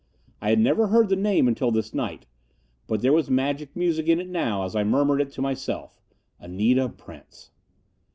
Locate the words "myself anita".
5.43-6.89